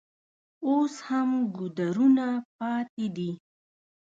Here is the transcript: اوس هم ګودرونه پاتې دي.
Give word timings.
اوس 0.67 0.93
هم 1.07 1.29
ګودرونه 1.55 2.27
پاتې 2.57 3.05
دي. 3.15 3.31